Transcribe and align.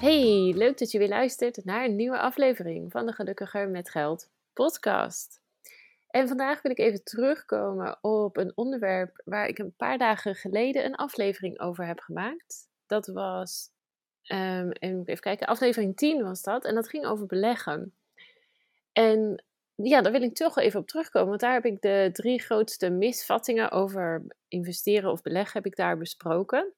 Hey, 0.00 0.52
leuk 0.56 0.78
dat 0.78 0.90
je 0.90 0.98
weer 0.98 1.08
luistert 1.08 1.64
naar 1.64 1.84
een 1.84 1.96
nieuwe 1.96 2.18
aflevering 2.18 2.90
van 2.90 3.06
de 3.06 3.12
Gelukkiger 3.12 3.68
met 3.68 3.90
Geld 3.90 4.30
podcast. 4.52 5.40
En 6.08 6.28
vandaag 6.28 6.62
wil 6.62 6.70
ik 6.70 6.78
even 6.78 7.04
terugkomen 7.04 7.98
op 8.00 8.36
een 8.36 8.52
onderwerp 8.54 9.22
waar 9.24 9.46
ik 9.46 9.58
een 9.58 9.74
paar 9.76 9.98
dagen 9.98 10.34
geleden 10.34 10.84
een 10.84 10.94
aflevering 10.94 11.60
over 11.60 11.86
heb 11.86 12.00
gemaakt. 12.00 12.68
Dat 12.86 13.06
was, 13.06 13.68
um, 14.32 14.70
even 14.70 15.20
kijken, 15.20 15.46
aflevering 15.46 15.96
10 15.96 16.22
was 16.22 16.42
dat. 16.42 16.64
En 16.64 16.74
dat 16.74 16.88
ging 16.88 17.06
over 17.06 17.26
beleggen. 17.26 17.94
En 18.92 19.44
ja, 19.74 20.00
daar 20.02 20.12
wil 20.12 20.22
ik 20.22 20.34
toch 20.34 20.58
even 20.58 20.80
op 20.80 20.86
terugkomen, 20.86 21.28
want 21.28 21.40
daar 21.40 21.52
heb 21.52 21.64
ik 21.64 21.80
de 21.80 22.10
drie 22.12 22.40
grootste 22.40 22.90
misvattingen 22.90 23.70
over 23.70 24.22
investeren 24.48 25.10
of 25.10 25.22
beleggen 25.22 25.52
heb 25.52 25.66
ik 25.66 25.76
daar 25.76 25.98
besproken. 25.98 26.74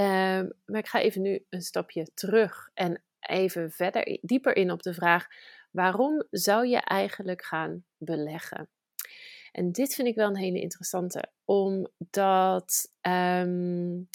Ehm, 0.00 0.48
maar 0.64 0.80
ik 0.80 0.88
ga 0.88 1.00
even 1.00 1.22
nu 1.22 1.44
een 1.48 1.62
stapje 1.62 2.06
terug 2.14 2.70
en 2.74 3.02
even 3.20 3.70
verder 3.70 4.18
dieper 4.22 4.56
in 4.56 4.70
op 4.70 4.82
de 4.82 4.94
vraag: 4.94 5.26
waarom 5.70 6.24
zou 6.30 6.66
je 6.66 6.76
eigenlijk 6.76 7.44
gaan 7.44 7.84
beleggen? 7.96 8.68
En 9.52 9.72
dit 9.72 9.94
vind 9.94 10.08
ik 10.08 10.14
wel 10.14 10.28
een 10.28 10.36
hele 10.36 10.60
interessante, 10.60 11.30
omdat 11.44 12.92
um, 13.00 14.08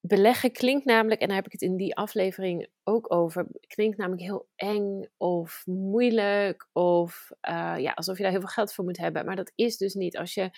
beleggen 0.00 0.52
klinkt 0.52 0.84
namelijk, 0.84 1.20
en 1.20 1.26
daar 1.26 1.36
heb 1.36 1.46
ik 1.46 1.52
het 1.52 1.62
in 1.62 1.76
die 1.76 1.96
aflevering 1.96 2.68
ook 2.84 3.14
over, 3.14 3.46
klinkt 3.66 3.96
namelijk 3.96 4.22
heel 4.22 4.48
eng 4.56 5.08
of 5.16 5.62
moeilijk 5.66 6.68
of 6.72 7.30
uh, 7.48 7.74
ja, 7.78 7.92
alsof 7.92 8.16
je 8.16 8.22
daar 8.22 8.32
heel 8.32 8.40
veel 8.40 8.48
geld 8.48 8.72
voor 8.72 8.84
moet 8.84 8.98
hebben. 8.98 9.24
Maar 9.24 9.36
dat 9.36 9.52
is 9.54 9.76
dus 9.76 9.94
niet. 9.94 10.16
Als 10.16 10.34
je 10.34 10.50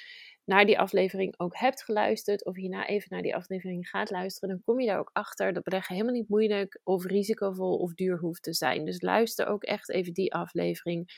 naar 0.50 0.66
die 0.66 0.78
aflevering 0.78 1.34
ook 1.36 1.56
hebt 1.56 1.82
geluisterd, 1.82 2.44
of 2.44 2.56
hierna 2.56 2.86
even 2.86 3.08
naar 3.10 3.22
die 3.22 3.34
aflevering 3.34 3.88
gaat 3.88 4.10
luisteren, 4.10 4.48
dan 4.48 4.62
kom 4.64 4.80
je 4.80 4.86
daar 4.86 4.98
ook 4.98 5.10
achter 5.12 5.52
dat 5.52 5.62
beleggen 5.62 5.94
helemaal 5.94 6.14
niet 6.14 6.28
moeilijk 6.28 6.80
of 6.82 7.04
risicovol 7.04 7.76
of 7.76 7.94
duur 7.94 8.18
hoeft 8.18 8.42
te 8.42 8.54
zijn. 8.54 8.84
Dus 8.84 9.00
luister 9.00 9.46
ook 9.46 9.62
echt 9.62 9.90
even 9.90 10.12
die 10.12 10.34
aflevering. 10.34 11.08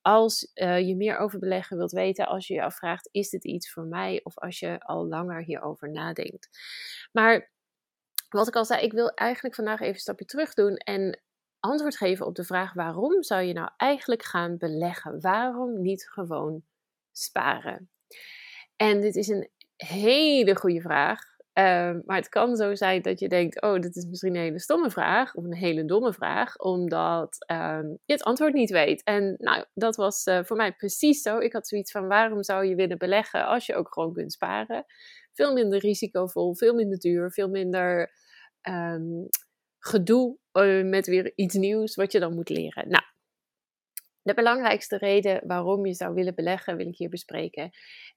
Als 0.00 0.50
uh, 0.54 0.78
je 0.78 0.96
meer 0.96 1.18
over 1.18 1.38
beleggen 1.38 1.76
wilt 1.76 1.92
weten, 1.92 2.26
als 2.26 2.46
je 2.46 2.54
je 2.54 2.62
afvraagt, 2.62 3.08
is 3.10 3.30
dit 3.30 3.44
iets 3.44 3.72
voor 3.72 3.84
mij? 3.84 4.20
Of 4.22 4.38
als 4.38 4.58
je 4.58 4.80
al 4.80 5.06
langer 5.08 5.42
hierover 5.42 5.90
nadenkt. 5.90 6.48
Maar 7.12 7.50
wat 8.28 8.48
ik 8.48 8.56
al 8.56 8.64
zei, 8.64 8.82
ik 8.82 8.92
wil 8.92 9.10
eigenlijk 9.10 9.54
vandaag 9.54 9.80
even 9.80 9.94
een 9.94 10.00
stapje 10.00 10.24
terug 10.24 10.54
doen 10.54 10.76
en 10.76 11.20
antwoord 11.60 11.96
geven 11.96 12.26
op 12.26 12.34
de 12.34 12.44
vraag: 12.44 12.72
waarom 12.72 13.22
zou 13.22 13.42
je 13.42 13.52
nou 13.52 13.70
eigenlijk 13.76 14.22
gaan 14.22 14.58
beleggen? 14.58 15.20
Waarom 15.20 15.82
niet 15.82 16.08
gewoon 16.10 16.62
sparen? 17.10 17.90
En 18.82 19.00
dit 19.00 19.16
is 19.16 19.28
een 19.28 19.48
hele 19.76 20.56
goede 20.56 20.80
vraag. 20.80 21.20
Ehm, 21.52 22.00
maar 22.04 22.16
het 22.16 22.28
kan 22.28 22.56
zo 22.56 22.74
zijn 22.74 23.02
dat 23.02 23.20
je 23.20 23.28
denkt: 23.28 23.62
oh, 23.62 23.80
dit 23.80 23.96
is 23.96 24.06
misschien 24.06 24.34
een 24.34 24.42
hele 24.42 24.60
stomme 24.60 24.90
vraag. 24.90 25.34
Of 25.34 25.44
een 25.44 25.54
hele 25.54 25.84
domme 25.84 26.12
vraag, 26.12 26.56
omdat 26.56 27.36
um, 27.52 27.98
je 28.04 28.12
het 28.12 28.22
antwoord 28.22 28.52
niet 28.52 28.70
weet. 28.70 29.02
En 29.02 29.34
nou, 29.38 29.64
dat 29.74 29.96
was 29.96 30.26
uh, 30.26 30.44
voor 30.44 30.56
mij 30.56 30.72
precies 30.72 31.22
zo. 31.22 31.38
Ik 31.38 31.52
had 31.52 31.68
zoiets 31.68 31.90
van: 31.90 32.08
waarom 32.08 32.42
zou 32.42 32.64
je 32.64 32.74
willen 32.74 32.98
beleggen 32.98 33.46
als 33.46 33.66
je 33.66 33.74
ook 33.74 33.92
gewoon 33.92 34.12
kunt 34.12 34.32
sparen? 34.32 34.84
Veel 35.32 35.52
minder 35.52 35.78
risicovol, 35.78 36.54
veel 36.54 36.74
minder 36.74 36.98
duur, 36.98 37.32
veel 37.32 37.48
minder 37.48 38.12
um, 38.68 39.28
gedoe 39.78 40.36
uh, 40.52 40.84
met 40.84 41.06
weer 41.06 41.32
iets 41.34 41.54
nieuws 41.54 41.94
wat 41.94 42.12
je 42.12 42.20
dan 42.20 42.34
moet 42.34 42.48
leren. 42.48 42.88
Nou, 42.88 43.04
de 44.22 44.34
belangrijkste 44.34 44.96
reden 44.96 45.46
waarom 45.46 45.86
je 45.86 45.94
zou 45.94 46.14
willen 46.14 46.34
beleggen, 46.34 46.76
wil 46.76 46.86
ik 46.86 46.96
hier 46.96 47.08
bespreken. 47.08 47.70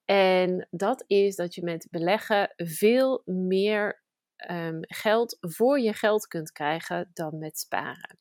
En 0.05 0.67
dat 0.71 1.03
is 1.07 1.35
dat 1.35 1.55
je 1.55 1.63
met 1.63 1.87
beleggen 1.91 2.53
veel 2.55 3.21
meer 3.25 4.03
um, 4.51 4.79
geld 4.81 5.37
voor 5.39 5.79
je 5.79 5.93
geld 5.93 6.27
kunt 6.27 6.51
krijgen 6.51 7.09
dan 7.13 7.37
met 7.37 7.59
sparen. 7.59 8.19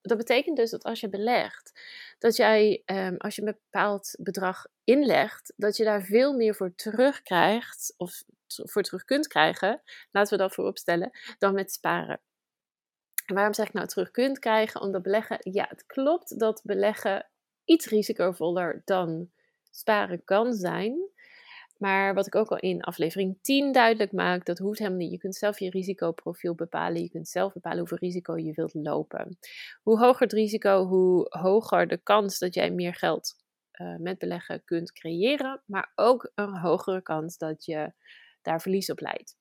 Dat 0.00 0.18
betekent 0.18 0.56
dus 0.56 0.70
dat 0.70 0.82
als 0.82 1.00
je 1.00 1.08
belegt, 1.08 1.80
dat 2.18 2.36
jij, 2.36 2.82
um, 2.86 3.16
als 3.16 3.36
je 3.36 3.42
een 3.42 3.56
bepaald 3.70 4.16
bedrag 4.20 4.66
inlegt, 4.84 5.52
dat 5.56 5.76
je 5.76 5.84
daar 5.84 6.02
veel 6.02 6.36
meer 6.36 6.54
voor 6.54 6.74
terugkrijgt, 6.74 7.94
of 7.96 8.22
voor 8.46 8.82
terug 8.82 9.04
kunt 9.04 9.26
krijgen, 9.26 9.82
laten 10.10 10.36
we 10.36 10.42
dat 10.42 10.54
voorop 10.54 10.78
stellen, 10.78 11.10
dan 11.38 11.54
met 11.54 11.72
sparen. 11.72 12.20
En 13.28 13.34
waarom 13.34 13.54
zeg 13.54 13.66
ik 13.66 13.72
nou 13.72 13.86
terug 13.86 14.10
kunt 14.10 14.38
krijgen? 14.38 14.80
Omdat 14.80 15.02
beleggen, 15.02 15.38
ja, 15.40 15.66
het 15.68 15.86
klopt 15.86 16.38
dat 16.38 16.60
beleggen 16.64 17.26
iets 17.64 17.86
risicovoller 17.86 18.82
dan 18.84 19.30
sparen 19.70 20.24
kan 20.24 20.52
zijn. 20.52 21.10
Maar 21.78 22.14
wat 22.14 22.26
ik 22.26 22.34
ook 22.34 22.50
al 22.50 22.58
in 22.58 22.82
aflevering 22.82 23.38
10 23.42 23.72
duidelijk 23.72 24.12
maak, 24.12 24.44
dat 24.44 24.58
hoeft 24.58 24.78
helemaal 24.78 24.98
niet. 24.98 25.10
Je 25.10 25.18
kunt 25.18 25.36
zelf 25.36 25.58
je 25.58 25.70
risicoprofiel 25.70 26.54
bepalen. 26.54 27.02
Je 27.02 27.10
kunt 27.10 27.28
zelf 27.28 27.52
bepalen 27.52 27.78
hoeveel 27.78 27.98
risico 27.98 28.36
je 28.36 28.52
wilt 28.52 28.74
lopen. 28.74 29.38
Hoe 29.82 29.98
hoger 29.98 30.22
het 30.22 30.32
risico, 30.32 30.86
hoe 30.86 31.26
hoger 31.28 31.88
de 31.88 31.98
kans 31.98 32.38
dat 32.38 32.54
jij 32.54 32.70
meer 32.70 32.94
geld 32.94 33.36
uh, 33.80 33.96
met 33.96 34.18
beleggen 34.18 34.64
kunt 34.64 34.92
creëren. 34.92 35.62
Maar 35.66 35.92
ook 35.94 36.30
een 36.34 36.58
hogere 36.58 37.02
kans 37.02 37.36
dat 37.38 37.64
je 37.64 37.92
daar 38.42 38.60
verlies 38.60 38.90
op 38.90 39.00
leidt. 39.00 39.36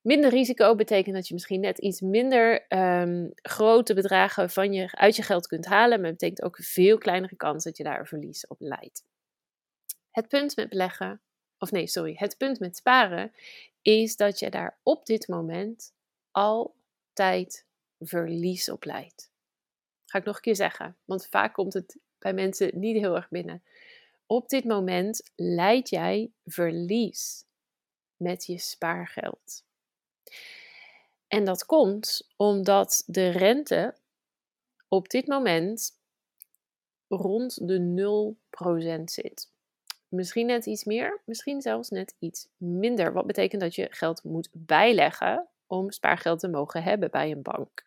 Minder 0.00 0.30
risico 0.30 0.74
betekent 0.74 1.14
dat 1.14 1.28
je 1.28 1.34
misschien 1.34 1.60
net 1.60 1.78
iets 1.78 2.00
minder 2.00 2.66
um, 2.68 3.30
grote 3.34 3.94
bedragen 3.94 4.50
van 4.50 4.72
je, 4.72 4.88
uit 4.92 5.16
je 5.16 5.22
geld 5.22 5.46
kunt 5.46 5.66
halen, 5.66 6.00
maar 6.00 6.10
betekent 6.10 6.42
ook 6.42 6.58
een 6.58 6.64
veel 6.64 6.98
kleinere 6.98 7.36
kans 7.36 7.64
dat 7.64 7.76
je 7.76 7.82
daar 7.82 8.06
verlies 8.06 8.46
op 8.46 8.60
leidt. 8.60 9.04
Het 10.10 10.28
punt 10.28 10.56
met 10.56 10.68
beleggen, 10.68 11.20
of 11.58 11.70
nee, 11.70 11.86
sorry, 11.86 12.14
het 12.16 12.36
punt 12.36 12.58
met 12.58 12.76
sparen 12.76 13.32
is 13.82 14.16
dat 14.16 14.38
je 14.38 14.50
daar 14.50 14.78
op 14.82 15.06
dit 15.06 15.28
moment 15.28 15.92
altijd 16.30 17.66
verlies 17.98 18.70
op 18.70 18.84
leidt. 18.84 19.30
Ga 20.06 20.18
ik 20.18 20.24
nog 20.24 20.36
een 20.36 20.42
keer 20.42 20.56
zeggen, 20.56 20.96
want 21.04 21.26
vaak 21.26 21.54
komt 21.54 21.72
het 21.72 21.98
bij 22.18 22.32
mensen 22.32 22.78
niet 22.78 22.96
heel 22.96 23.16
erg 23.16 23.28
binnen. 23.28 23.62
Op 24.26 24.48
dit 24.48 24.64
moment 24.64 25.30
leid 25.34 25.88
jij 25.88 26.32
verlies 26.44 27.44
met 28.16 28.46
je 28.46 28.58
spaargeld. 28.58 29.66
En 31.28 31.44
dat 31.44 31.66
komt 31.66 32.28
omdat 32.36 33.02
de 33.06 33.28
rente 33.28 33.94
op 34.88 35.08
dit 35.08 35.26
moment 35.26 35.96
rond 37.08 37.68
de 37.68 38.34
0% 39.00 39.04
zit. 39.04 39.50
Misschien 40.08 40.46
net 40.46 40.66
iets 40.66 40.84
meer, 40.84 41.20
misschien 41.24 41.60
zelfs 41.60 41.88
net 41.88 42.14
iets 42.18 42.48
minder. 42.56 43.12
Wat 43.12 43.26
betekent 43.26 43.60
dat 43.60 43.74
je 43.74 43.86
geld 43.90 44.24
moet 44.24 44.48
bijleggen 44.52 45.48
om 45.66 45.90
spaargeld 45.90 46.40
te 46.40 46.48
mogen 46.48 46.82
hebben 46.82 47.10
bij 47.10 47.30
een 47.30 47.42
bank. 47.42 47.82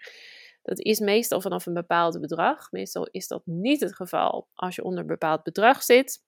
Dat 0.62 0.80
is 0.80 1.00
meestal 1.00 1.42
vanaf 1.42 1.66
een 1.66 1.74
bepaald 1.74 2.22
bedrag. 2.22 2.72
Meestal 2.72 3.08
is 3.12 3.28
dat 3.28 3.42
niet 3.46 3.82
het 3.82 3.96
geval 3.96 4.48
als 4.54 4.76
je 4.76 4.84
onder 4.84 5.00
een 5.00 5.08
bepaald 5.08 5.44
bedrag 5.44 5.84
zit. 5.84 6.24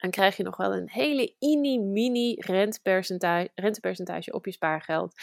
Dan 0.00 0.10
krijg 0.10 0.36
je 0.36 0.42
nog 0.42 0.56
wel 0.56 0.74
een 0.74 0.90
hele 0.90 1.34
mini-mini 1.38 2.34
rentepercentage, 2.38 3.50
rentepercentage 3.54 4.32
op 4.32 4.44
je 4.44 4.52
spaargeld. 4.52 5.14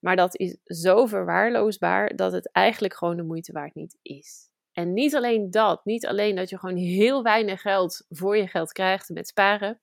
Maar 0.00 0.16
dat 0.16 0.38
is 0.38 0.56
zo 0.64 1.06
verwaarloosbaar 1.06 2.16
dat 2.16 2.32
het 2.32 2.52
eigenlijk 2.52 2.94
gewoon 2.94 3.16
de 3.16 3.22
moeite 3.22 3.52
waard 3.52 3.74
niet 3.74 3.98
is. 4.02 4.48
En 4.72 4.92
niet 4.92 5.14
alleen 5.14 5.50
dat, 5.50 5.84
niet 5.84 6.06
alleen 6.06 6.36
dat 6.36 6.48
je 6.48 6.58
gewoon 6.58 6.76
heel 6.76 7.22
weinig 7.22 7.60
geld 7.60 8.06
voor 8.08 8.36
je 8.36 8.48
geld 8.48 8.72
krijgt 8.72 9.08
met 9.08 9.28
sparen, 9.28 9.80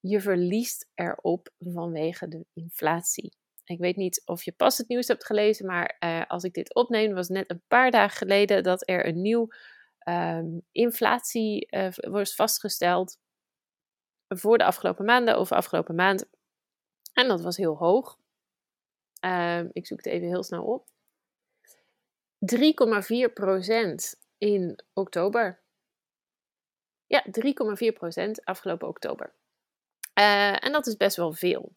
je 0.00 0.20
verliest 0.20 0.90
erop 0.94 1.48
vanwege 1.58 2.28
de 2.28 2.44
inflatie. 2.52 3.36
Ik 3.64 3.78
weet 3.78 3.96
niet 3.96 4.22
of 4.24 4.42
je 4.42 4.52
pas 4.52 4.78
het 4.78 4.88
nieuws 4.88 5.08
hebt 5.08 5.26
gelezen, 5.26 5.66
maar 5.66 5.96
uh, 6.04 6.22
als 6.26 6.44
ik 6.44 6.52
dit 6.52 6.74
opneem, 6.74 7.14
was 7.14 7.28
net 7.28 7.50
een 7.50 7.62
paar 7.68 7.90
dagen 7.90 8.16
geleden 8.16 8.62
dat 8.62 8.88
er 8.88 9.06
een 9.06 9.22
nieuw 9.22 9.48
um, 10.08 10.62
inflatie 10.72 11.66
uh, 11.70 11.88
wordt 11.92 12.34
vastgesteld 12.34 13.18
voor 14.28 14.58
de 14.58 14.64
afgelopen 14.64 15.04
maanden 15.04 15.38
of 15.38 15.52
afgelopen 15.52 15.94
maand. 15.94 16.24
En 17.12 17.28
dat 17.28 17.40
was 17.40 17.56
heel 17.56 17.76
hoog. 17.76 18.18
Um, 19.24 19.70
ik 19.72 19.86
zoek 19.86 19.98
het 19.98 20.06
even 20.06 20.28
heel 20.28 20.42
snel 20.42 20.64
op. 20.64 20.88
3,4% 22.38 24.18
in 24.38 24.84
oktober. 24.92 25.60
Ja, 27.06 27.24
3,4% 27.26 28.30
afgelopen 28.44 28.88
oktober. 28.88 29.32
Uh, 30.18 30.64
en 30.64 30.72
dat 30.72 30.86
is 30.86 30.96
best 30.96 31.16
wel 31.16 31.32
veel. 31.32 31.74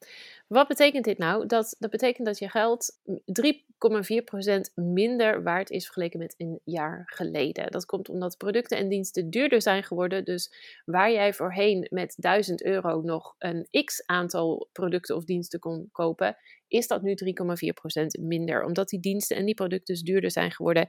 Wat 0.51 0.67
betekent 0.67 1.05
dit 1.05 1.17
nou? 1.17 1.45
Dat, 1.45 1.75
dat 1.79 1.89
betekent 1.89 2.25
dat 2.27 2.39
je 2.39 2.49
geld 2.49 2.99
3,4% 3.09 4.73
minder 4.73 5.43
waard 5.43 5.69
is 5.69 5.83
vergeleken 5.83 6.19
met 6.19 6.33
een 6.37 6.59
jaar 6.63 7.03
geleden. 7.05 7.71
Dat 7.71 7.85
komt 7.85 8.09
omdat 8.09 8.37
producten 8.37 8.77
en 8.77 8.89
diensten 8.89 9.29
duurder 9.29 9.61
zijn 9.61 9.83
geworden. 9.83 10.25
Dus 10.25 10.53
waar 10.85 11.11
jij 11.11 11.33
voorheen 11.33 11.87
met 11.89 12.13
1000 12.17 12.63
euro 12.63 13.01
nog 13.01 13.35
een 13.37 13.67
x 13.85 14.05
aantal 14.05 14.69
producten 14.71 15.15
of 15.15 15.23
diensten 15.23 15.59
kon 15.59 15.89
kopen, 15.91 16.37
is 16.67 16.87
dat 16.87 17.01
nu 17.01 17.15
3,4% 17.15 18.21
minder. 18.21 18.63
Omdat 18.65 18.89
die 18.89 18.99
diensten 18.99 19.37
en 19.37 19.45
die 19.45 19.55
producten 19.55 19.93
dus 19.93 20.03
duurder 20.03 20.31
zijn 20.31 20.51
geworden, 20.51 20.87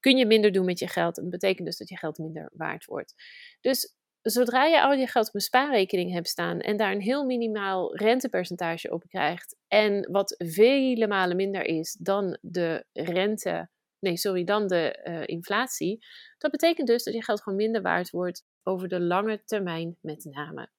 kun 0.00 0.16
je 0.16 0.26
minder 0.26 0.52
doen 0.52 0.64
met 0.64 0.78
je 0.78 0.88
geld. 0.88 1.14
Dat 1.14 1.30
betekent 1.30 1.66
dus 1.66 1.76
dat 1.76 1.88
je 1.88 1.98
geld 1.98 2.18
minder 2.18 2.50
waard 2.54 2.84
wordt. 2.84 3.14
Dus 3.60 3.94
zodra 4.30 4.64
je 4.64 4.82
al 4.82 4.92
je 4.92 5.06
geld 5.06 5.28
op 5.28 5.34
een 5.34 5.40
spaarrekening 5.40 6.12
hebt 6.12 6.28
staan 6.28 6.60
en 6.60 6.76
daar 6.76 6.92
een 6.92 7.00
heel 7.00 7.24
minimaal 7.24 7.96
rentepercentage 7.96 8.90
op 8.90 9.04
krijgt 9.08 9.56
en 9.68 10.10
wat 10.10 10.34
vele 10.38 11.06
malen 11.06 11.36
minder 11.36 11.64
is 11.64 11.96
dan 12.00 12.38
de 12.40 12.84
rente, 12.92 13.68
nee 13.98 14.16
sorry, 14.16 14.44
dan 14.44 14.66
de 14.66 15.00
uh, 15.04 15.22
inflatie, 15.26 16.06
dat 16.38 16.50
betekent 16.50 16.86
dus 16.86 17.04
dat 17.04 17.14
je 17.14 17.22
geld 17.22 17.42
gewoon 17.42 17.58
minder 17.58 17.82
waard 17.82 18.10
wordt 18.10 18.44
over 18.62 18.88
de 18.88 19.00
lange 19.00 19.42
termijn 19.44 19.96
met 20.00 20.24
name. 20.24 20.70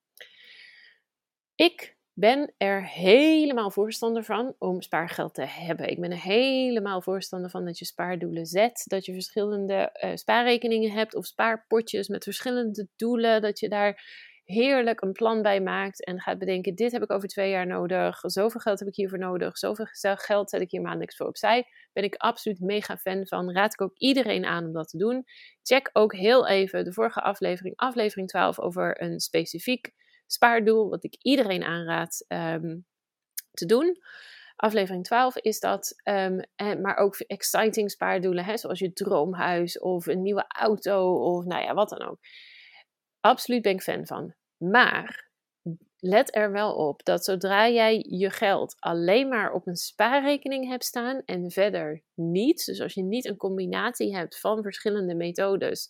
Ik 1.55 1.94
ben 2.17 2.53
er 2.57 2.87
helemaal 2.87 3.71
voorstander 3.71 4.23
van 4.23 4.55
om 4.59 4.81
spaargeld 4.81 5.33
te 5.33 5.45
hebben. 5.45 5.89
Ik 5.89 5.99
ben 5.99 6.11
er 6.11 6.21
helemaal 6.21 7.01
voorstander 7.01 7.49
van 7.49 7.65
dat 7.65 7.79
je 7.79 7.85
spaardoelen 7.85 8.45
zet. 8.45 8.83
Dat 8.85 9.05
je 9.05 9.13
verschillende 9.13 9.99
uh, 10.03 10.15
spaarrekeningen 10.15 10.91
hebt 10.91 11.15
of 11.15 11.25
spaarpotjes 11.25 12.07
met 12.07 12.23
verschillende 12.23 12.87
doelen. 12.95 13.41
Dat 13.41 13.59
je 13.59 13.69
daar 13.69 14.03
heerlijk 14.43 15.01
een 15.01 15.11
plan 15.11 15.41
bij 15.41 15.61
maakt 15.61 16.05
en 16.05 16.21
gaat 16.21 16.37
bedenken: 16.37 16.75
dit 16.75 16.91
heb 16.91 17.03
ik 17.03 17.11
over 17.11 17.27
twee 17.27 17.49
jaar 17.49 17.67
nodig. 17.67 18.19
Zoveel 18.21 18.59
geld 18.59 18.79
heb 18.79 18.87
ik 18.87 18.95
hiervoor 18.95 19.19
nodig. 19.19 19.57
Zoveel 19.57 19.87
geld 20.01 20.49
zet 20.49 20.61
ik 20.61 20.71
hier 20.71 20.81
maandelijks 20.81 21.15
voor 21.15 21.27
opzij. 21.27 21.67
Ben 21.93 22.03
ik 22.03 22.15
absoluut 22.15 22.59
mega 22.59 22.97
fan 22.97 23.27
van. 23.27 23.51
Raad 23.51 23.73
ik 23.73 23.81
ook 23.81 23.97
iedereen 23.97 24.45
aan 24.45 24.65
om 24.65 24.73
dat 24.73 24.89
te 24.89 24.97
doen. 24.97 25.23
Check 25.61 25.89
ook 25.93 26.15
heel 26.15 26.47
even 26.47 26.83
de 26.83 26.93
vorige 26.93 27.21
aflevering, 27.21 27.75
aflevering 27.75 28.27
12, 28.27 28.59
over 28.59 29.01
een 29.01 29.19
specifiek 29.19 29.93
spaardoel, 30.27 30.89
wat 30.89 31.03
ik 31.03 31.15
iedereen 31.21 31.63
aanraad 31.63 32.25
um, 32.27 32.85
te 33.51 33.65
doen. 33.65 33.97
Aflevering 34.55 35.03
12 35.03 35.37
is 35.37 35.59
dat, 35.59 36.01
um, 36.03 36.41
maar 36.81 36.97
ook 36.97 37.15
exciting 37.17 37.91
spaardoelen, 37.91 38.45
hè, 38.45 38.57
zoals 38.57 38.79
je 38.79 38.93
droomhuis 38.93 39.79
of 39.79 40.05
een 40.05 40.21
nieuwe 40.21 40.45
auto 40.47 41.13
of 41.13 41.45
nou 41.45 41.63
ja, 41.63 41.73
wat 41.73 41.89
dan 41.89 42.01
ook. 42.01 42.19
Absoluut 43.19 43.61
ben 43.61 43.73
ik 43.73 43.81
fan 43.81 44.05
van. 44.05 44.33
Maar 44.57 45.29
let 45.99 46.35
er 46.35 46.51
wel 46.51 46.75
op 46.75 47.03
dat 47.03 47.25
zodra 47.25 47.69
jij 47.69 48.05
je 48.07 48.29
geld 48.29 48.75
alleen 48.79 49.27
maar 49.27 49.51
op 49.51 49.67
een 49.67 49.75
spaarrekening 49.75 50.67
hebt 50.67 50.83
staan 50.83 51.21
en 51.25 51.51
verder 51.51 52.03
niet, 52.13 52.65
dus 52.65 52.81
als 52.81 52.93
je 52.93 53.03
niet 53.03 53.25
een 53.25 53.37
combinatie 53.37 54.15
hebt 54.15 54.39
van 54.39 54.61
verschillende 54.61 55.15
methodes, 55.15 55.89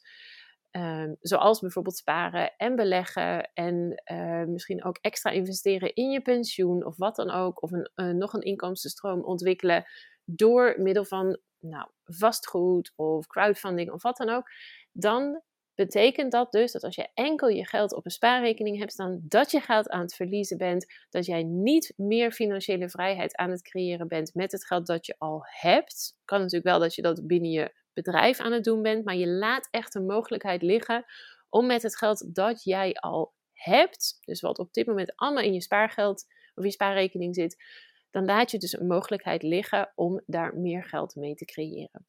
Ehm, 0.76 1.14
zoals 1.22 1.60
bijvoorbeeld 1.60 1.98
sparen 1.98 2.54
en 2.58 2.76
beleggen 2.76 3.52
en 3.54 4.04
uh, 4.12 4.44
misschien 4.44 4.84
ook 4.84 4.98
extra 5.02 5.32
investeren 5.32 5.94
in 5.94 6.12
je 6.12 6.22
pensioen 6.22 6.86
of 6.86 6.98
wat 6.98 7.16
dan 7.16 7.32
ook. 7.32 7.64
Of 7.64 7.72
een, 7.72 7.90
uh, 7.96 8.10
nog 8.10 8.34
een 8.34 8.42
inkomstenstroom 8.42 9.24
ontwikkelen 9.24 9.86
door 10.26 10.76
middel 10.78 11.06
van 11.06 11.40
nou, 11.60 11.90
vastgoed 12.04 12.94
of 12.96 13.28
crowdfunding 13.28 13.92
of 13.92 14.02
wat 14.02 14.18
dan 14.18 14.30
ook. 14.30 14.50
Dan 14.92 15.42
betekent 15.76 16.32
dat 16.32 16.52
dus 16.52 16.72
dat 16.72 16.84
als 16.84 16.96
je 16.96 17.10
enkel 17.14 17.48
je 17.48 17.68
geld 17.68 17.94
op 17.94 18.06
een 18.06 18.12
spaarrekening 18.12 18.78
hebt 18.78 18.92
staan, 18.92 19.20
dat 19.24 19.52
je 19.52 19.60
geld 19.60 19.90
aan 19.90 20.02
het 20.02 20.16
verliezen 20.16 20.58
bent, 20.58 20.86
dat 21.10 21.26
jij 21.26 21.44
niet 21.44 21.94
meer 21.96 22.32
financiële 22.32 22.90
vrijheid 22.90 23.36
aan 23.36 23.50
het 23.50 23.62
creëren 23.62 24.08
bent 24.08 24.34
met 24.34 24.52
het 24.52 24.66
geld 24.66 24.88
dat 24.88 25.06
je 25.06 25.16
al 25.18 25.42
hebt. 25.44 26.18
Kan 26.26 26.40
natuurlijk 26.40 26.66
wel 26.66 26.80
dat 26.80 26.96
je 26.96 27.02
dat 27.02 27.28
binnen 27.28 27.52
je 27.52 27.84
bedrijf 27.96 28.40
aan 28.40 28.52
het 28.52 28.64
doen 28.64 28.82
bent, 28.82 29.06
maar 29.06 29.16
je 29.16 29.28
laat 29.28 29.68
echt 29.72 29.96
een 29.96 30.06
mogelijkheid 30.06 30.62
liggen 30.62 31.06
om 31.50 31.66
met 31.66 31.82
het 31.82 31.98
geld 31.98 32.36
dat 32.36 32.64
jij 32.64 32.94
al 32.94 33.34
hebt, 33.54 34.18
dus 34.20 34.42
wat 34.42 34.60
op 34.60 34.74
dit 34.74 34.86
moment 34.86 35.16
allemaal 35.16 35.44
in 35.44 35.54
je 35.54 35.62
spaargeld 35.62 36.26
of 36.56 36.64
je 36.64 36.72
spaarrekening 36.72 37.36
zit, 37.36 37.64
dan 38.12 38.26
laat 38.26 38.52
je 38.52 38.58
dus 38.58 38.80
een 38.80 38.88
mogelijkheid 38.88 39.44
liggen 39.44 39.92
om 39.96 40.22
daar 40.26 40.58
meer 40.58 40.84
geld 40.84 41.16
mee 41.16 41.36
te 41.36 41.46
creëren. 41.46 42.08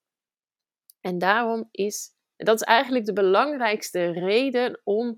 En 1.00 1.19
daarom 1.19 1.69
is, 1.71 2.11
dat 2.37 2.55
is 2.55 2.67
eigenlijk 2.67 3.05
de 3.05 3.12
belangrijkste 3.12 4.11
reden 4.11 4.81
om 4.85 5.17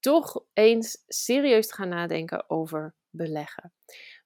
toch 0.00 0.44
eens 0.52 1.04
serieus 1.06 1.66
te 1.66 1.74
gaan 1.74 1.88
nadenken 1.88 2.50
over 2.50 2.94
beleggen. 3.10 3.72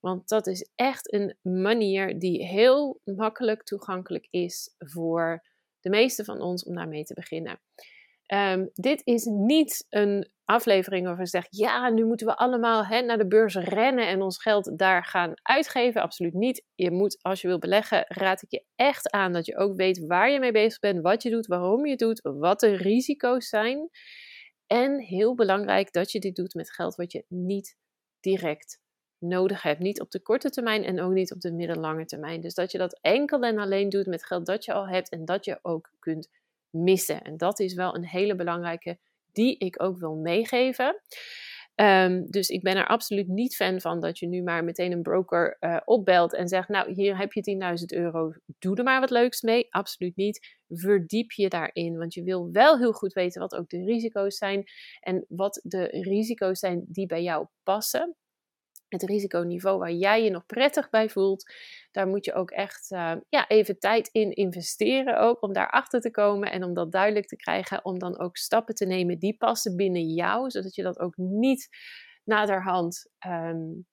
Want 0.00 0.28
dat 0.28 0.46
is 0.46 0.70
echt 0.74 1.12
een 1.12 1.36
manier 1.42 2.18
die 2.18 2.46
heel 2.46 3.00
makkelijk 3.04 3.62
toegankelijk 3.62 4.26
is 4.30 4.74
voor 4.78 5.46
de 5.82 5.90
meeste 5.90 6.24
van 6.24 6.40
ons 6.40 6.64
om 6.64 6.74
daarmee 6.74 7.04
te 7.04 7.14
beginnen. 7.14 7.60
Um, 8.32 8.70
dit 8.72 9.00
is 9.04 9.24
niet 9.24 9.86
een 9.88 10.30
aflevering 10.44 11.04
waarvan 11.04 11.24
je 11.24 11.30
zegt: 11.30 11.56
ja, 11.56 11.88
nu 11.88 12.04
moeten 12.04 12.26
we 12.26 12.36
allemaal 12.36 12.84
naar 12.84 13.18
de 13.18 13.26
beurs 13.26 13.54
rennen 13.54 14.08
en 14.08 14.22
ons 14.22 14.42
geld 14.42 14.78
daar 14.78 15.04
gaan 15.04 15.32
uitgeven. 15.42 16.02
Absoluut 16.02 16.34
niet. 16.34 16.64
Je 16.74 16.90
moet, 16.90 17.18
als 17.22 17.40
je 17.40 17.48
wil 17.48 17.58
beleggen, 17.58 18.04
raad 18.08 18.42
ik 18.42 18.50
je 18.50 18.64
echt 18.74 19.10
aan 19.10 19.32
dat 19.32 19.46
je 19.46 19.56
ook 19.56 19.76
weet 19.76 20.06
waar 20.06 20.30
je 20.30 20.38
mee 20.38 20.52
bezig 20.52 20.78
bent, 20.78 21.02
wat 21.02 21.22
je 21.22 21.30
doet, 21.30 21.46
waarom 21.46 21.84
je 21.84 21.90
het 21.90 21.98
doet, 21.98 22.20
wat 22.22 22.60
de 22.60 22.76
risico's 22.76 23.48
zijn. 23.48 23.88
En 24.66 25.00
heel 25.00 25.34
belangrijk 25.34 25.92
dat 25.92 26.12
je 26.12 26.18
dit 26.18 26.36
doet 26.36 26.54
met 26.54 26.72
geld 26.72 26.94
wat 26.94 27.12
je 27.12 27.24
niet 27.28 27.76
direct 28.20 28.81
nodig 29.22 29.62
hebt. 29.62 29.80
Niet 29.80 30.00
op 30.00 30.10
de 30.10 30.20
korte 30.20 30.50
termijn 30.50 30.84
en 30.84 31.00
ook 31.00 31.12
niet 31.12 31.32
op 31.32 31.40
de 31.40 31.52
middellange 31.52 32.04
termijn. 32.04 32.40
Dus 32.40 32.54
dat 32.54 32.72
je 32.72 32.78
dat 32.78 32.98
enkel 33.00 33.40
en 33.40 33.58
alleen 33.58 33.88
doet 33.88 34.06
met 34.06 34.26
geld 34.26 34.46
dat 34.46 34.64
je 34.64 34.72
al 34.72 34.88
hebt 34.88 35.08
en 35.08 35.24
dat 35.24 35.44
je 35.44 35.58
ook 35.62 35.90
kunt 35.98 36.28
missen. 36.70 37.22
En 37.22 37.36
dat 37.36 37.60
is 37.60 37.74
wel 37.74 37.94
een 37.94 38.06
hele 38.06 38.34
belangrijke 38.34 38.98
die 39.32 39.58
ik 39.58 39.82
ook 39.82 39.98
wil 39.98 40.14
meegeven. 40.14 41.00
Um, 41.74 42.30
dus 42.30 42.48
ik 42.48 42.62
ben 42.62 42.76
er 42.76 42.86
absoluut 42.86 43.28
niet 43.28 43.56
fan 43.56 43.80
van 43.80 44.00
dat 44.00 44.18
je 44.18 44.26
nu 44.26 44.42
maar 44.42 44.64
meteen 44.64 44.92
een 44.92 45.02
broker 45.02 45.56
uh, 45.60 45.80
opbelt 45.84 46.34
en 46.34 46.48
zegt: 46.48 46.68
Nou, 46.68 46.92
hier 46.92 47.18
heb 47.18 47.32
je 47.32 47.76
10.000 47.94 47.98
euro, 47.98 48.32
doe 48.58 48.76
er 48.76 48.84
maar 48.84 49.00
wat 49.00 49.10
leuks 49.10 49.40
mee. 49.40 49.66
Absoluut 49.70 50.16
niet. 50.16 50.58
Verdiep 50.68 51.30
je 51.30 51.48
daarin, 51.48 51.98
want 51.98 52.14
je 52.14 52.22
wil 52.22 52.50
wel 52.50 52.78
heel 52.78 52.92
goed 52.92 53.12
weten 53.12 53.40
wat 53.40 53.54
ook 53.54 53.68
de 53.68 53.84
risico's 53.84 54.36
zijn 54.36 54.64
en 55.00 55.24
wat 55.28 55.60
de 55.62 55.84
risico's 55.84 56.58
zijn 56.58 56.84
die 56.88 57.06
bij 57.06 57.22
jou 57.22 57.46
passen 57.62 58.16
het 58.92 59.02
risiconiveau 59.02 59.78
waar 59.78 59.92
jij 59.92 60.24
je 60.24 60.30
nog 60.30 60.46
prettig 60.46 60.90
bij 60.90 61.08
voelt, 61.08 61.52
daar 61.90 62.06
moet 62.06 62.24
je 62.24 62.34
ook 62.34 62.50
echt 62.50 62.90
uh, 62.90 63.12
ja, 63.28 63.48
even 63.48 63.78
tijd 63.78 64.08
in 64.12 64.32
investeren 64.32 65.18
ook 65.18 65.42
om 65.42 65.52
daarachter 65.52 66.00
te 66.00 66.10
komen 66.10 66.52
en 66.52 66.64
om 66.64 66.74
dat 66.74 66.92
duidelijk 66.92 67.26
te 67.26 67.36
krijgen, 67.36 67.84
om 67.84 67.98
dan 67.98 68.18
ook 68.18 68.36
stappen 68.36 68.74
te 68.74 68.86
nemen 68.86 69.18
die 69.18 69.36
passen 69.36 69.76
binnen 69.76 70.06
jou, 70.06 70.50
zodat 70.50 70.74
je 70.74 70.82
dat 70.82 70.98
ook 70.98 71.16
niet 71.16 71.68
naderhand, 72.24 73.06
um, 73.26 73.86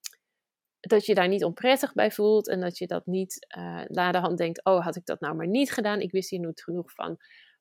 dat 0.80 1.06
je 1.06 1.16
daar 1.16 1.28
niet 1.28 1.44
onprettig 1.44 1.94
bij 1.94 2.12
voelt 2.12 2.50
en 2.50 2.60
dat 2.60 2.78
je 2.78 2.88
dat 2.88 3.06
niet 3.06 3.48
uh, 3.58 3.82
naderhand 3.88 4.38
denkt, 4.38 4.64
oh 4.64 4.84
had 4.84 4.96
ik 4.96 5.06
dat 5.06 5.20
nou 5.20 5.36
maar 5.36 5.48
niet 5.48 5.72
gedaan, 5.72 6.00
ik 6.00 6.12
wist 6.12 6.30
hier 6.30 6.40
niet 6.40 6.64
genoeg 6.64 6.92
van. 6.92 7.18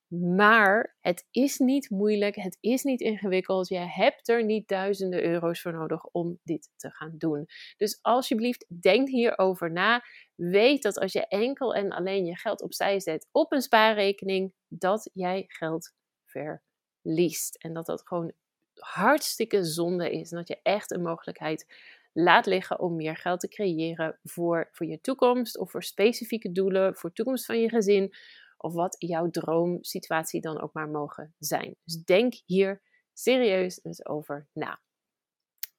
Maar 0.09 0.97
het 1.01 1.27
is 1.31 1.59
niet 1.59 1.91
moeilijk, 1.91 2.37
het 2.37 2.59
is 2.61 2.83
niet 2.83 3.01
ingewikkeld. 3.01 3.69
Je 3.69 3.79
hebt 3.79 4.29
er 4.29 4.45
niet 4.45 4.69
duizenden 4.69 5.25
euro's 5.25 5.61
voor 5.61 5.73
nodig 5.73 6.05
om 6.05 6.39
dit 6.43 6.71
te 6.77 6.91
gaan 6.91 7.15
doen. 7.19 7.47
Dus 7.77 7.99
alsjeblieft, 8.03 8.67
denk 8.81 9.09
hierover 9.09 9.73
na. 9.73 10.05
Weet 10.35 10.83
dat 10.83 10.99
als 10.99 11.13
je 11.13 11.27
enkel 11.27 11.75
en 11.75 11.93
alleen 11.93 12.25
je 12.25 12.37
geld 12.37 12.63
opzij 12.63 13.01
zet 13.01 13.29
op 13.33 13.53
een 13.53 13.63
spaarrekening, 13.63 14.53
dat 14.69 15.11
jij 15.13 15.45
geld 15.47 15.93
verliest. 16.25 17.57
En 17.57 17.73
dat 17.73 17.87
dat 17.87 18.07
gewoon 18.07 18.33
hartstikke 18.75 19.65
zonde 19.65 20.11
is. 20.11 20.31
En 20.31 20.37
dat 20.37 20.49
je 20.49 20.61
echt 20.63 20.91
een 20.91 21.03
mogelijkheid 21.03 21.67
laat 22.13 22.47
liggen 22.47 22.81
om 22.81 22.97
meer 22.97 23.17
geld 23.17 23.41
te 23.41 23.49
creëren 23.49 24.19
voor, 24.23 24.69
voor 24.73 24.87
je 24.87 25.01
toekomst 25.01 25.59
of 25.59 25.71
voor 25.71 25.83
specifieke 25.83 26.53
doelen, 26.53 26.95
voor 26.95 27.09
de 27.09 27.15
toekomst 27.15 27.47
van 27.47 27.61
je 27.61 27.69
gezin 27.69 28.15
of 28.59 28.73
wat 28.73 28.97
jouw 28.99 29.31
droomsituatie 29.31 30.41
dan 30.41 30.61
ook 30.61 30.73
maar 30.73 30.89
mogen 30.89 31.35
zijn. 31.39 31.77
Dus 31.85 32.05
denk 32.05 32.35
hier 32.47 32.83
serieus 33.13 33.85
eens 33.85 34.07
over 34.07 34.47
na. 34.53 34.81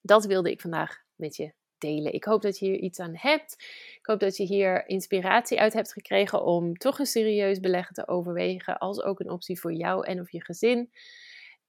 Dat 0.02 0.26
wilde 0.26 0.52
ik 0.52 0.62
vandaag 0.62 1.04
met 1.16 1.36
je 1.36 1.54
delen. 1.78 2.14
Ik 2.14 2.24
hoop 2.24 2.42
dat 2.42 2.60
je 2.60 2.66
hier 2.66 2.80
iets 2.80 3.00
aan 3.00 3.16
hebt. 3.16 3.54
Ik 3.98 4.06
hoop 4.06 4.20
dat 4.20 4.38
je 4.38 4.44
hier 4.44 4.88
inspiratie 4.88 5.60
uit 5.60 5.74
hebt 5.74 5.94
gekregen 5.94 6.44
om 6.44 6.78
toch 6.78 7.00
een 7.00 7.06
serieus 7.06 7.60
beleggen 7.60 7.94
te 7.94 8.08
overwegen, 8.08 8.78
als 8.78 9.02
ook 9.02 9.20
een 9.20 9.30
optie 9.30 9.60
voor 9.60 9.74
jou 9.74 10.06
en 10.06 10.20
of 10.20 10.32
je 10.32 10.44
gezin. 10.44 10.92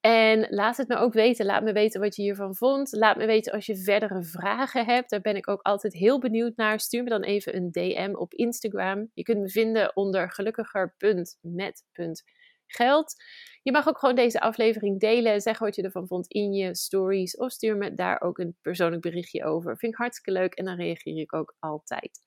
En 0.00 0.46
laat 0.50 0.76
het 0.76 0.88
me 0.88 0.96
ook 0.96 1.12
weten. 1.12 1.46
Laat 1.46 1.62
me 1.62 1.72
weten 1.72 2.00
wat 2.00 2.16
je 2.16 2.22
hiervan 2.22 2.54
vond. 2.54 2.92
Laat 2.92 3.16
me 3.16 3.26
weten 3.26 3.52
als 3.52 3.66
je 3.66 3.76
verdere 3.76 4.22
vragen 4.22 4.84
hebt. 4.84 5.10
Daar 5.10 5.20
ben 5.20 5.36
ik 5.36 5.48
ook 5.48 5.62
altijd 5.62 5.92
heel 5.92 6.18
benieuwd 6.18 6.56
naar. 6.56 6.80
Stuur 6.80 7.02
me 7.02 7.08
dan 7.08 7.22
even 7.22 7.56
een 7.56 7.70
DM 7.70 8.14
op 8.14 8.34
Instagram. 8.34 9.10
Je 9.14 9.22
kunt 9.22 9.40
me 9.40 9.48
vinden 9.48 9.96
onder 9.96 10.30
gelukkiger.met.geld. 10.30 12.22
geld. 12.66 13.14
Je 13.62 13.72
mag 13.72 13.88
ook 13.88 13.98
gewoon 13.98 14.14
deze 14.14 14.40
aflevering 14.40 15.00
delen 15.00 15.32
en 15.32 15.40
zeggen 15.40 15.66
wat 15.66 15.76
je 15.76 15.82
ervan 15.82 16.06
vond 16.06 16.26
in 16.28 16.52
je 16.52 16.76
stories. 16.76 17.36
Of 17.36 17.50
stuur 17.50 17.76
me 17.76 17.94
daar 17.94 18.20
ook 18.20 18.38
een 18.38 18.56
persoonlijk 18.60 19.02
berichtje 19.02 19.44
over. 19.44 19.78
Vind 19.78 19.92
ik 19.92 19.98
hartstikke 19.98 20.40
leuk 20.40 20.54
en 20.54 20.64
dan 20.64 20.76
reageer 20.76 21.20
ik 21.20 21.34
ook 21.34 21.56
altijd. 21.58 22.20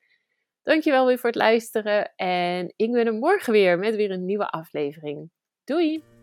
Dankjewel 0.64 1.06
weer 1.06 1.18
voor 1.18 1.30
het 1.30 1.40
luisteren 1.40 2.16
en 2.16 2.74
ik 2.76 2.92
ben 2.92 3.06
er 3.06 3.14
morgen 3.14 3.54
weer 3.54 3.80
met 3.80 3.96
weer 3.96 4.12
een 4.12 4.26
nieuwe 4.26 4.50
aflevering. 4.50 5.32
Doei! 5.64 6.23